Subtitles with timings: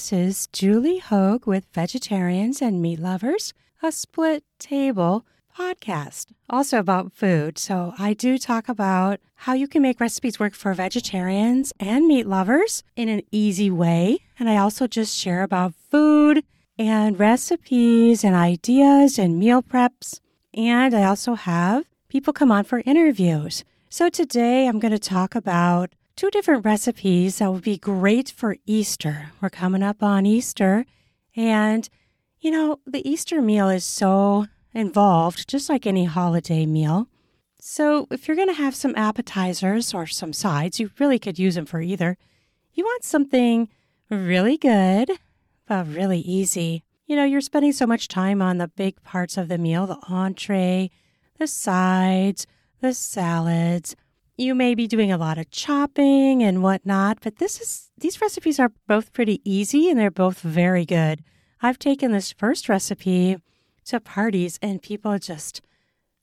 [0.00, 3.52] This is Julie Hoag with Vegetarians and Meat Lovers,
[3.82, 7.58] a split table podcast, also about food.
[7.58, 12.26] So I do talk about how you can make recipes work for vegetarians and meat
[12.26, 14.20] lovers in an easy way.
[14.38, 16.44] And I also just share about food
[16.78, 20.20] and recipes and ideas and meal preps.
[20.54, 23.64] And I also have people come on for interviews.
[23.90, 28.58] So today I'm going to talk about two different recipes that would be great for
[28.66, 29.30] Easter.
[29.40, 30.84] We're coming up on Easter,
[31.34, 31.88] and
[32.40, 37.08] you know, the Easter meal is so involved, just like any holiday meal.
[37.58, 41.54] So, if you're going to have some appetizers or some sides, you really could use
[41.54, 42.18] them for either.
[42.74, 43.70] You want something
[44.10, 45.12] really good,
[45.66, 46.84] but really easy.
[47.06, 49.96] You know, you're spending so much time on the big parts of the meal the
[50.06, 50.90] entree,
[51.38, 52.46] the sides,
[52.82, 53.96] the salads.
[54.40, 58.58] You may be doing a lot of chopping and whatnot, but this is these recipes
[58.58, 61.22] are both pretty easy and they're both very good.
[61.60, 63.36] I've taken this first recipe
[63.84, 65.60] to parties and people just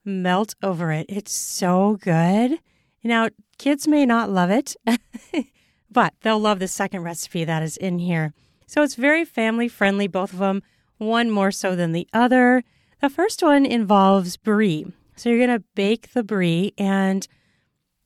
[0.03, 1.05] melt over it.
[1.07, 2.57] It's so good.
[3.03, 4.75] Now, kids may not love it,
[5.91, 8.33] but they'll love the second recipe that is in here.
[8.65, 10.63] So it's very family friendly, both of them,
[10.97, 12.63] one more so than the other.
[12.99, 14.87] The first one involves brie.
[15.15, 17.27] So you're going to bake the brie, and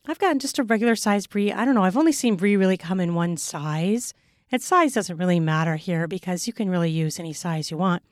[0.06, 1.52] I've gotten just a regular size brie.
[1.52, 4.14] I don't know, I've only seen brie really come in one size.
[4.50, 8.02] And size doesn't really matter here because you can really use any size you want.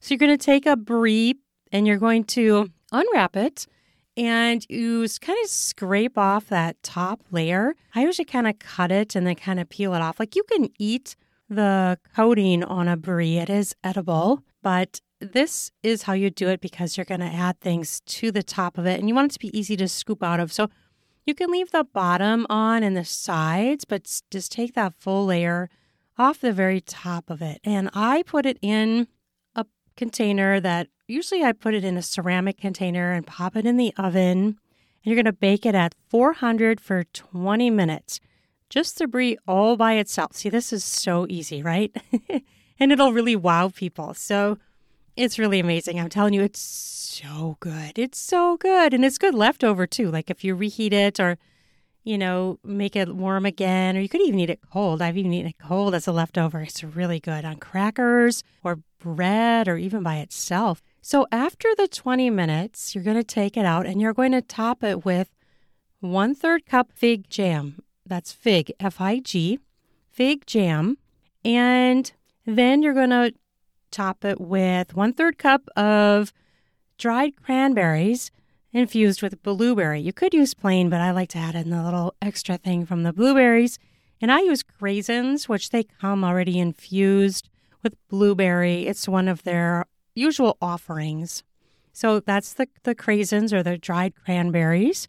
[0.00, 1.34] So you're going to take a brie
[1.72, 3.66] and you're going to unwrap it
[4.16, 7.74] and you kind of scrape off that top layer.
[7.94, 10.20] I usually kind of cut it and then kind of peel it off.
[10.20, 11.16] Like you can eat
[11.48, 16.60] the coating on a brie, it is edible, but this is how you do it
[16.60, 19.34] because you're going to add things to the top of it and you want it
[19.34, 20.52] to be easy to scoop out of.
[20.52, 20.70] So
[21.26, 25.70] you can leave the bottom on and the sides, but just take that full layer
[26.18, 27.60] off the very top of it.
[27.64, 29.08] And I put it in
[29.54, 29.64] a
[29.96, 33.92] container that usually I put it in a ceramic container and pop it in the
[33.96, 34.38] oven.
[34.38, 34.56] And
[35.02, 38.20] you're going to bake it at 400 for 20 minutes.
[38.70, 40.34] Just the brie all by itself.
[40.34, 41.94] See, this is so easy, right?
[42.78, 44.14] and it'll really wow people.
[44.14, 44.58] So
[45.16, 46.00] it's really amazing.
[46.00, 47.98] I'm telling you, it's so good.
[47.98, 48.92] It's so good.
[48.92, 50.10] And it's good leftover too.
[50.10, 51.38] Like if you reheat it or,
[52.02, 55.00] you know, make it warm again, or you could even eat it cold.
[55.00, 56.60] I've even eaten it cold as a leftover.
[56.60, 60.82] It's really good on crackers or bread or even by itself.
[61.00, 64.42] So after the 20 minutes, you're going to take it out and you're going to
[64.42, 65.30] top it with
[66.00, 67.80] one third cup fig jam.
[68.06, 69.60] That's fig, F I G,
[70.10, 70.98] fig jam.
[71.44, 72.10] And
[72.46, 73.34] then you're going to
[73.94, 76.32] top it with one third cup of
[76.98, 78.30] dried cranberries
[78.72, 80.00] infused with blueberry.
[80.00, 83.04] You could use plain, but I like to add in the little extra thing from
[83.04, 83.78] the blueberries.
[84.20, 87.48] And I use craisins, which they come already infused
[87.82, 88.86] with blueberry.
[88.86, 91.44] It's one of their usual offerings.
[91.92, 95.06] So that's the, the craisins or the dried cranberries.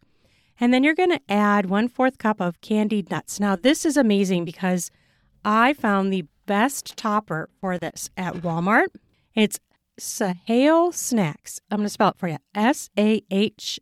[0.59, 3.40] And then you're going to add one fourth cup of candied nuts.
[3.40, 4.91] Now, this is amazing because
[5.44, 8.88] I found the best topper for this at Walmart.
[9.34, 9.60] It's
[10.00, 11.60] Sahale Snacks.
[11.72, 13.80] I'm going to spell it for you S A H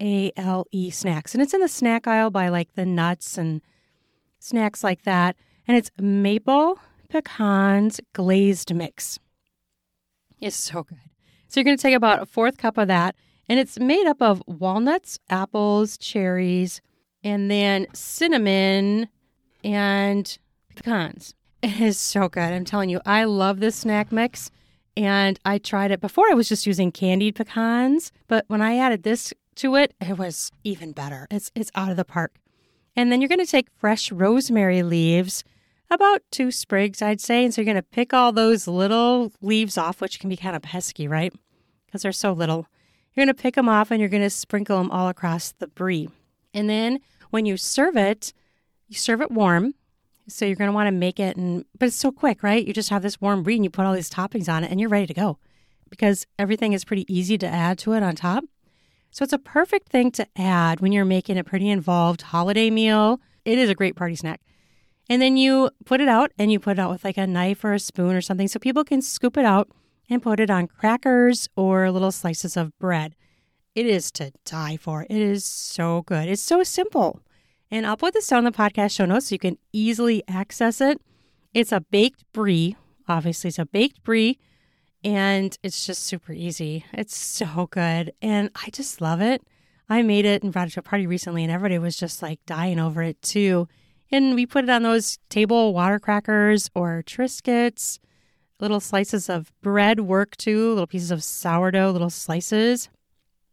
[0.00, 1.34] A L E Snacks.
[1.34, 3.60] And it's in the snack aisle by like the nuts and
[4.38, 5.36] snacks like that.
[5.66, 6.78] And it's maple
[7.08, 9.18] pecans glazed mix.
[10.40, 10.98] It's so good.
[11.48, 13.16] So you're going to take about a fourth cup of that.
[13.48, 16.80] And it's made up of walnuts, apples, cherries,
[17.22, 19.08] and then cinnamon
[19.62, 20.38] and
[20.74, 21.34] pecans.
[21.66, 22.52] It is so good.
[22.52, 24.52] I'm telling you, I love this snack mix.
[24.96, 26.30] And I tried it before.
[26.30, 30.52] I was just using candied pecans, but when I added this to it, it was
[30.62, 31.26] even better.
[31.28, 32.36] It's it's out of the park.
[32.94, 35.42] And then you're going to take fresh rosemary leaves,
[35.90, 37.44] about two sprigs, I'd say.
[37.44, 40.54] And so you're going to pick all those little leaves off, which can be kind
[40.54, 41.34] of pesky, right?
[41.84, 42.68] Because they're so little.
[43.12, 45.66] You're going to pick them off and you're going to sprinkle them all across the
[45.66, 46.10] brie.
[46.54, 48.32] And then when you serve it,
[48.86, 49.74] you serve it warm.
[50.28, 52.66] So you're going to want to make it, and but it's so quick, right?
[52.66, 54.80] You just have this warm brie and you put all these toppings on it, and
[54.80, 55.38] you're ready to go
[55.88, 58.44] because everything is pretty easy to add to it on top.
[59.10, 63.20] So it's a perfect thing to add when you're making a pretty involved holiday meal.
[63.44, 64.40] It is a great party snack.
[65.08, 67.64] And then you put it out and you put it out with like a knife
[67.64, 69.70] or a spoon or something so people can scoop it out
[70.10, 73.14] and put it on crackers or little slices of bread.
[73.74, 75.06] It is to die for.
[75.08, 76.28] It is so good.
[76.28, 77.20] It's so simple.
[77.70, 80.80] And I'll put this down in the podcast show notes so you can easily access
[80.80, 81.00] it.
[81.52, 82.76] It's a baked brie.
[83.08, 84.38] Obviously, it's a baked brie
[85.06, 86.84] and it's just super easy.
[86.92, 88.12] It's so good.
[88.20, 89.42] And I just love it.
[89.88, 92.40] I made it and brought it to a party recently, and everybody was just like
[92.44, 93.68] dying over it too.
[94.10, 98.00] And we put it on those table water crackers or Triscuits.
[98.58, 102.88] Little slices of bread work too, little pieces of sourdough, little slices.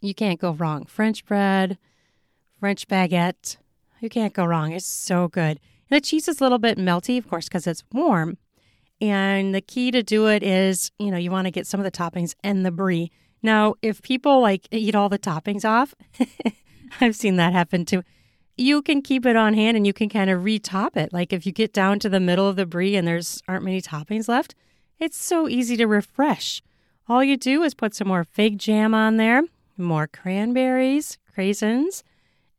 [0.02, 0.86] You can't go wrong.
[0.86, 1.78] French bread,
[2.60, 3.58] French baguette.
[4.04, 4.74] You can't go wrong.
[4.74, 5.62] It's so good.
[5.90, 8.38] And the cheese is a little bit melty, of course, because it's warm.
[9.00, 11.86] And the key to do it is, you know, you want to get some of
[11.86, 13.12] the toppings and the brie.
[13.42, 15.96] Now, if people like eat all the toppings off,
[17.02, 18.04] I've seen that happen too.
[18.58, 21.14] You can keep it on hand and you can kind of retop it.
[21.14, 23.82] Like if you get down to the middle of the brie and there's aren't many
[23.82, 24.54] toppings left,
[25.00, 26.62] it's so easy to refresh.
[27.08, 29.44] All you do is put some more fig jam on there,
[29.78, 32.04] more cranberries, craisins,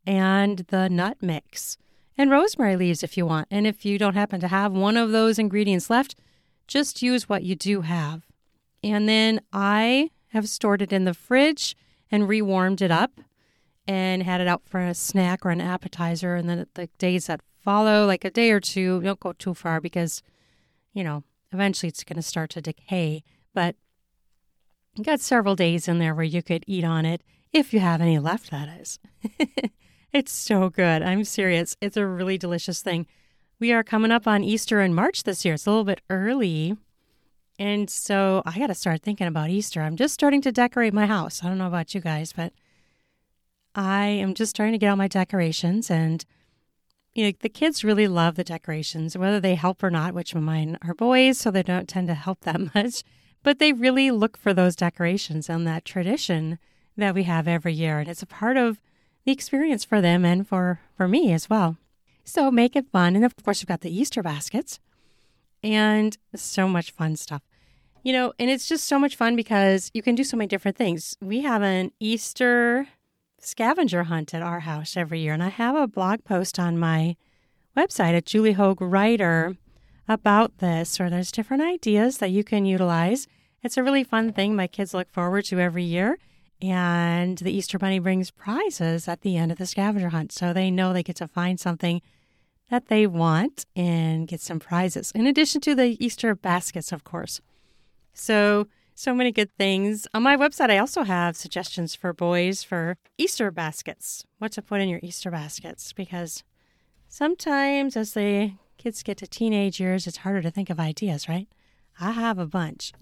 [0.06, 1.79] and the nut mix,
[2.17, 3.49] and rosemary leaves if you want.
[3.51, 6.15] And if you don't happen to have one of those ingredients left,
[6.67, 8.23] just use what you do have.
[8.83, 11.77] And then I have stored it in the fridge
[12.11, 13.21] and rewarmed it up
[13.87, 16.35] and had it out for a snack or an appetizer.
[16.35, 19.81] And then the days that follow, like a day or two, don't go too far
[19.81, 20.23] because,
[20.93, 23.23] you know, eventually it's going to start to decay.
[23.53, 23.77] But
[24.97, 27.23] you got several days in there where you could eat on it
[27.53, 28.99] if you have any left, that is.
[30.14, 31.02] it's so good.
[31.02, 31.76] I'm serious.
[31.81, 33.06] It's a really delicious thing.
[33.58, 35.55] We are coming up on Easter in March this year.
[35.55, 36.76] It's a little bit early.
[37.58, 39.82] And so I got to start thinking about Easter.
[39.82, 41.43] I'm just starting to decorate my house.
[41.43, 42.52] I don't know about you guys, but
[43.75, 46.25] I am just starting to get all my decorations and
[47.12, 50.76] you know, the kids really love the decorations, whether they help or not, which mine
[50.82, 53.05] are boys, so they don't tend to help that much.
[53.44, 56.58] But they really look for those decorations and that tradition
[56.96, 58.00] that we have every year.
[58.00, 58.81] And it's a part of
[59.25, 61.76] the experience for them and for, for me as well.
[62.25, 63.17] So make it fun.
[63.17, 64.81] And of course, we've got the Easter baskets
[65.62, 67.43] and so much fun stuff.
[68.03, 70.76] You know, and it's just so much fun because you can do so many different
[70.76, 71.17] things.
[71.23, 72.87] We have an Easter
[73.38, 77.17] scavenger hunt at our house every year, and I have a blog post on my
[77.76, 79.56] website at Julie Hoag Writer
[80.06, 83.26] about this, or there's different ideas that you can utilize.
[83.62, 86.19] It's a really fun thing my kids look forward to every year.
[86.64, 90.32] And the Easter Bunny brings prizes at the end of the scavenger hunt.
[90.32, 92.00] So they know they get to find something
[92.70, 97.43] that they want and get some prizes, in addition to the Easter baskets, of course.
[98.14, 100.06] So, so many good things.
[100.14, 104.81] On my website, I also have suggestions for boys for Easter baskets, what to put
[104.81, 106.43] in your Easter baskets, because
[107.06, 111.49] sometimes as the kids get to teenage years, it's harder to think of ideas, right?
[112.00, 112.93] I have a bunch.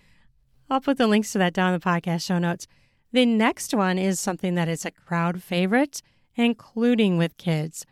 [0.70, 2.66] I'll put the links to that down in the podcast show notes.
[3.14, 6.02] The next one is something that is a crowd favorite,
[6.34, 7.86] including with kids.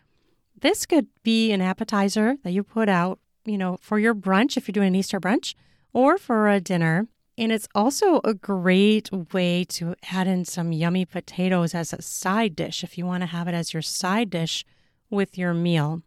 [0.61, 4.67] This could be an appetizer that you put out, you know, for your brunch if
[4.67, 5.55] you're doing an Easter brunch
[5.93, 7.07] or for a dinner.
[7.39, 12.57] And it's also a great way to add in some yummy potatoes as a side
[12.57, 14.65] dish if you want to have it as your side dish
[15.09, 16.03] with your meal.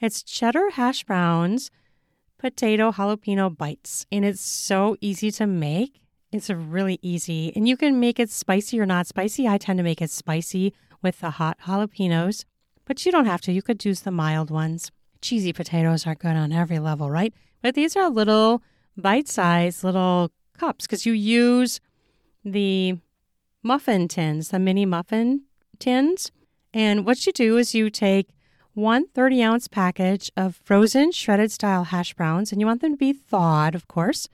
[0.00, 1.70] It's cheddar hash browns,
[2.38, 6.00] potato jalapeno bites, and it's so easy to make.
[6.34, 9.46] It's really easy, and you can make it spicy or not spicy.
[9.46, 12.44] I tend to make it spicy with the hot jalapenos
[12.84, 13.52] but you don't have to.
[13.52, 14.90] You could use the mild ones.
[15.20, 17.32] Cheesy potatoes are good on every level, right?
[17.62, 18.62] But these are little
[18.96, 21.80] bite sized little cups because you use
[22.44, 22.98] the
[23.62, 25.42] muffin tins, the mini muffin
[25.78, 26.30] tins.
[26.72, 28.28] And what you do is you take
[28.74, 32.98] one 30 ounce package of frozen shredded style hash browns, and you want them to
[32.98, 34.28] be thawed, of course.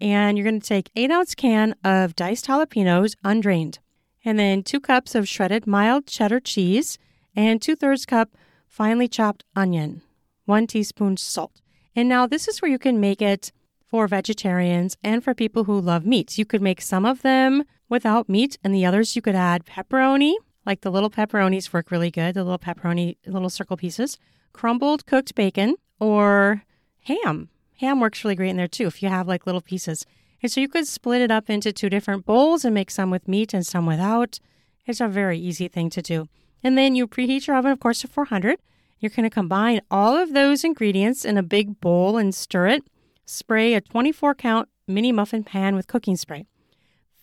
[0.00, 3.78] And you're going to take eight ounce can of diced jalapenos, undrained,
[4.24, 6.98] and then two cups of shredded mild cheddar cheese,
[7.34, 8.36] and two thirds cup
[8.66, 10.02] finely chopped onion,
[10.44, 11.60] one teaspoon salt.
[11.96, 13.50] And now this is where you can make it
[13.86, 16.38] for vegetarians and for people who love meats.
[16.38, 20.34] You could make some of them without meat, and the others you could add pepperoni,
[20.66, 24.18] like the little pepperonis work really good, the little pepperoni, little circle pieces,
[24.52, 26.64] crumbled cooked bacon, or
[27.04, 27.48] ham.
[27.78, 30.04] Ham works really great in there too if you have like little pieces.
[30.42, 33.26] And so you could split it up into two different bowls and make some with
[33.26, 34.38] meat and some without.
[34.86, 36.28] It's a very easy thing to do.
[36.62, 38.58] And then you preheat your oven, of course, to 400.
[38.98, 42.84] You're going to combine all of those ingredients in a big bowl and stir it.
[43.26, 46.46] Spray a 24 count mini muffin pan with cooking spray.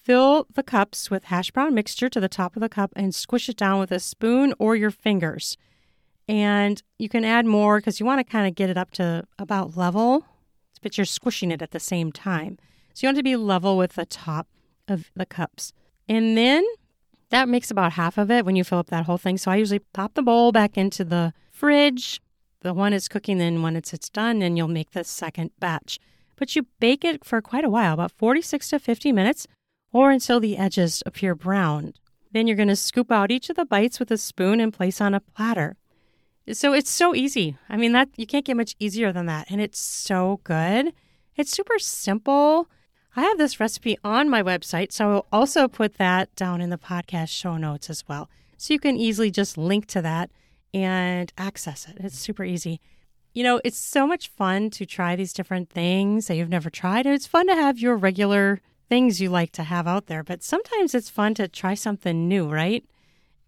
[0.03, 3.49] Fill the cups with hash brown mixture to the top of the cup and squish
[3.49, 5.57] it down with a spoon or your fingers.
[6.27, 9.25] And you can add more because you want to kind of get it up to
[9.39, 10.25] about level,
[10.85, 12.59] but you're squishing it at the same time.
[12.93, 14.47] So you want to be level with the top
[14.87, 15.73] of the cups.
[16.07, 16.63] And then
[17.31, 19.39] that makes about half of it when you fill up that whole thing.
[19.39, 22.21] So I usually pop the bowl back into the fridge.
[22.61, 25.97] The one is cooking, then when it's, it's done, and you'll make the second batch.
[26.35, 29.47] But you bake it for quite a while, about 46 to 50 minutes,
[29.91, 31.99] or until the edges appear browned.
[32.31, 35.01] Then you're going to scoop out each of the bites with a spoon and place
[35.01, 35.77] on a platter.
[36.51, 37.57] So it's so easy.
[37.69, 39.49] I mean, that you can't get much easier than that.
[39.49, 40.93] And it's so good.
[41.35, 42.69] It's super simple.
[43.15, 46.77] I have this recipe on my website, so I'll also put that down in the
[46.77, 48.29] podcast show notes as well.
[48.57, 50.29] So you can easily just link to that
[50.73, 51.97] and access it.
[51.99, 52.81] It's super easy.
[53.33, 57.05] You know, it's so much fun to try these different things that you've never tried.
[57.05, 60.43] And it's fun to have your regular things you like to have out there, but
[60.43, 62.85] sometimes it's fun to try something new, right?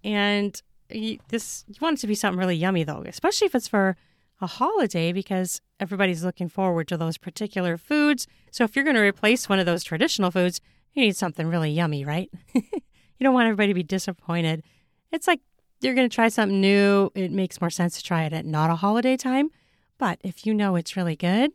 [0.03, 3.67] And you, this you want it to be something really yummy though, especially if it's
[3.67, 3.95] for
[4.41, 8.27] a holiday because everybody's looking forward to those particular foods.
[8.51, 10.61] So if you're going to replace one of those traditional foods,
[10.93, 12.29] you need something really yummy, right?
[12.53, 12.63] you
[13.21, 14.63] don't want everybody to be disappointed.
[15.11, 15.41] It's like
[15.81, 17.11] you're going to try something new.
[17.15, 19.49] It makes more sense to try it at not a holiday time.
[19.97, 21.51] But if you know it's really good,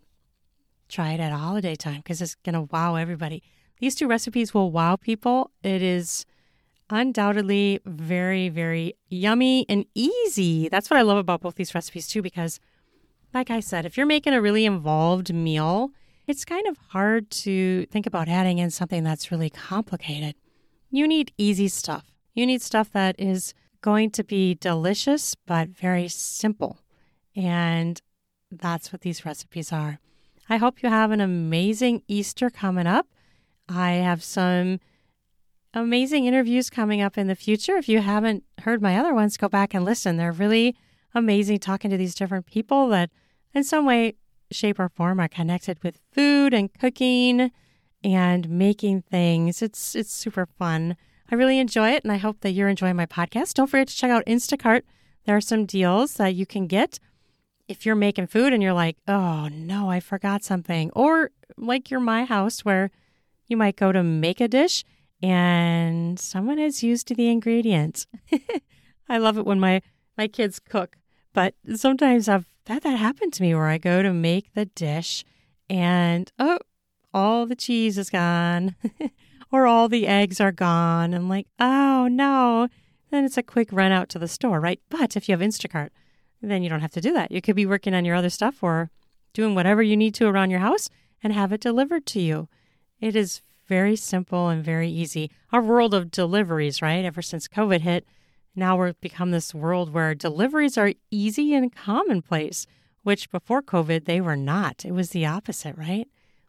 [0.89, 3.43] try it at a holiday time because it's going to wow everybody.
[3.79, 5.51] These two recipes will wow people.
[5.63, 6.25] It is
[6.91, 10.69] undoubtedly very, very yummy and easy.
[10.69, 12.61] That's what I love about both these recipes, too, because,
[13.33, 15.91] like I said, if you're making a really involved meal,
[16.27, 20.35] it's kind of hard to think about adding in something that's really complicated.
[20.91, 22.13] You need easy stuff.
[22.35, 26.79] You need stuff that is going to be delicious, but very simple.
[27.35, 28.01] And
[28.51, 29.99] that's what these recipes are.
[30.49, 33.07] I hope you have an amazing Easter coming up.
[33.69, 34.81] I have some
[35.75, 37.77] amazing interviews coming up in the future.
[37.77, 40.17] If you haven't heard my other ones, go back and listen.
[40.17, 40.77] They're really
[41.15, 43.11] amazing talking to these different people that,
[43.55, 44.15] in some way,
[44.51, 47.51] shape, or form are connected with food and cooking
[48.05, 49.63] and making things.
[49.63, 50.97] It's it's super fun.
[51.31, 53.55] I really enjoy it, and I hope that you're enjoying my podcast.
[53.55, 54.83] Don't forget to check out Instacart.
[55.25, 56.99] There are some deals that you can get
[57.69, 62.01] if you're making food and you're like, oh no, I forgot something, or like you're
[62.01, 62.91] my house where
[63.47, 64.85] you might go to make a dish
[65.23, 68.07] and someone has used the ingredients.
[69.09, 69.83] I love it when my
[70.19, 70.97] my kids cook,
[71.33, 75.25] but sometimes I've had that happen to me where I go to make the dish
[75.71, 76.59] and oh,
[77.15, 78.77] all the cheese is gone
[79.53, 81.15] or all the eggs are gone.
[81.15, 82.69] I'm like, oh no.
[83.11, 84.81] Then it's a quick run out to the store, right?
[84.89, 85.91] But if you have Instacart,
[86.41, 87.31] then you don't have to do that.
[87.31, 88.91] You could be working on your other stuff or
[89.33, 90.89] doing whatever you need to around your house
[91.23, 92.49] and have it delivered to you.
[93.01, 95.31] It is very simple and very easy.
[95.51, 97.07] Our world of deliveries, right?
[97.07, 98.07] Ever since COVID hit,
[98.55, 102.67] now we've become this world where deliveries are easy and commonplace,
[103.03, 104.85] which before COVID, they were not.
[104.85, 106.07] It was the opposite, right?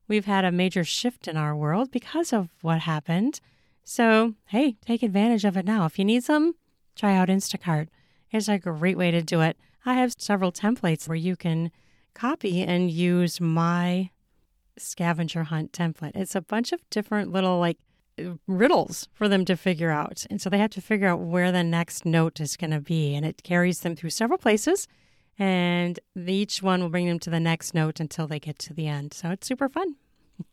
[0.09, 3.39] We've had a major shift in our world because of what happened.
[3.85, 5.85] So, hey, take advantage of it now.
[5.85, 6.55] If you need some,
[6.93, 7.87] try out Instacart.
[8.31, 9.55] It's a great way to do it.
[9.85, 11.71] I have several templates where you can
[12.13, 14.09] copy and use my
[14.77, 16.15] scavenger hunt template.
[16.15, 17.77] It's a bunch of different little like
[18.47, 20.25] riddles for them to figure out.
[20.29, 23.15] And so they have to figure out where the next note is going to be.
[23.15, 24.87] And it carries them through several places.
[25.39, 28.87] And each one will bring them to the next note until they get to the
[28.87, 29.13] end.
[29.13, 29.95] So it's super fun.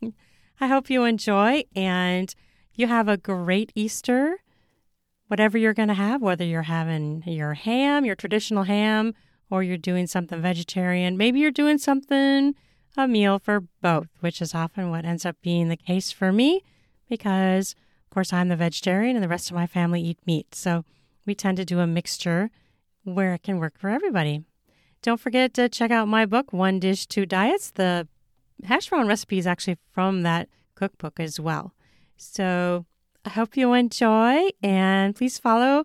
[0.60, 2.34] I hope you enjoy and
[2.74, 4.38] you have a great Easter.
[5.28, 9.14] Whatever you're going to have, whether you're having your ham, your traditional ham,
[9.50, 12.54] or you're doing something vegetarian, maybe you're doing something
[12.96, 16.62] a meal for both, which is often what ends up being the case for me
[17.08, 20.54] because, of course, I'm the vegetarian and the rest of my family eat meat.
[20.54, 20.84] So
[21.26, 22.50] we tend to do a mixture
[23.04, 24.44] where it can work for everybody.
[25.02, 27.70] Don't forget to check out my book, One Dish, Two Diets.
[27.70, 28.06] The
[28.64, 31.72] hash brown recipe is actually from that cookbook as well.
[32.16, 32.84] So
[33.24, 35.84] I hope you enjoy and please follow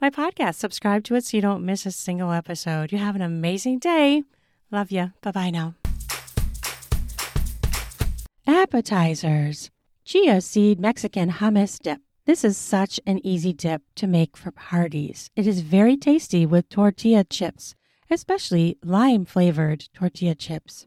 [0.00, 0.56] my podcast.
[0.56, 2.92] Subscribe to it so you don't miss a single episode.
[2.92, 4.22] You have an amazing day.
[4.70, 5.12] Love you.
[5.22, 5.74] Bye bye now.
[8.46, 9.70] Appetizers
[10.04, 12.00] Chia seed Mexican hummus dip.
[12.26, 15.30] This is such an easy dip to make for parties.
[15.34, 17.74] It is very tasty with tortilla chips,
[18.10, 20.86] especially lime flavored tortilla chips,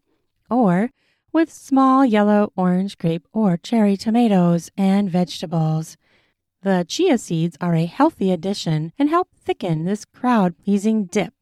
[0.51, 0.91] or
[1.33, 5.97] with small yellow, orange, grape, or cherry tomatoes and vegetables.
[6.61, 11.33] The chia seeds are a healthy addition and help thicken this crowd pleasing dip.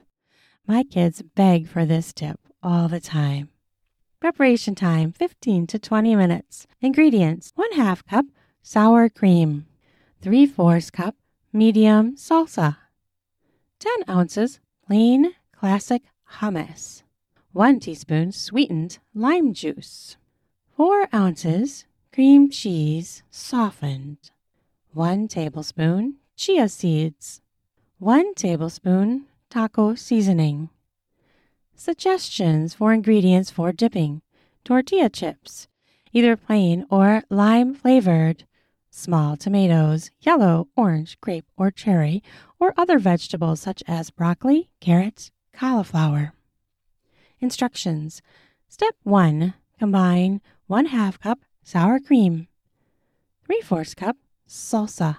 [0.65, 3.49] My kids beg for this dip all the time.
[4.25, 6.65] Preparation time 15 to 20 minutes.
[6.81, 8.25] Ingredients 1 half cup
[8.63, 9.67] sour cream,
[10.23, 11.13] 3 fourths cup
[11.53, 12.77] medium salsa,
[13.77, 16.01] 10 ounces plain classic
[16.39, 17.03] hummus,
[17.53, 20.17] 1 teaspoon sweetened lime juice,
[20.75, 24.31] 4 ounces cream cheese softened,
[24.93, 27.41] 1 tablespoon chia seeds,
[27.99, 30.69] 1 tablespoon taco seasoning.
[31.77, 34.21] Suggestions for ingredients for dipping
[34.63, 35.67] tortilla chips,
[36.13, 38.45] either plain or lime flavored,
[38.89, 42.23] small tomatoes, yellow, orange, grape, or cherry,
[42.61, 46.33] or other vegetables such as broccoli, carrots, cauliflower.
[47.41, 48.21] Instructions
[48.69, 52.47] Step 1 Combine 1 half cup sour cream,
[53.45, 54.15] 3 fourths cup
[54.47, 55.17] salsa,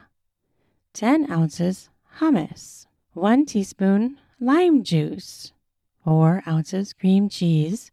[0.95, 5.53] 10 ounces hummus, 1 teaspoon lime juice,
[6.07, 7.91] 4 ounces cream cheese,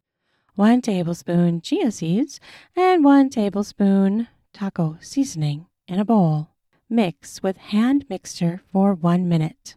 [0.53, 2.39] 1 tablespoon chia seeds,
[2.75, 6.49] and 1 tablespoon taco seasoning in a bowl.
[6.87, 9.73] Mix with hand mixer for 1 minute.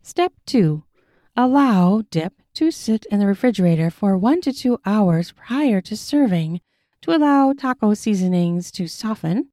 [0.00, 0.82] Step 2.
[1.36, 6.62] Allow dip to sit in the refrigerator for 1 to 2 hours prior to serving
[7.02, 9.50] to allow taco seasonings to soften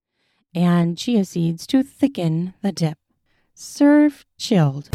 [0.53, 2.97] and chia seeds to thicken the dip.
[3.53, 4.89] Serve chilled.